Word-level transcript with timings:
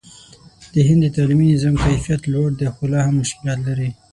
د 0.73 0.75
هند 0.87 1.01
د 1.03 1.07
تعلیمي 1.15 1.45
نظام 1.53 1.75
کیفیت 1.83 2.21
لوړ 2.33 2.49
دی، 2.59 2.67
خو 2.73 2.83
لا 2.93 2.99
هم 3.07 3.15
مشکلات 3.23 3.59
لري. 3.67 3.89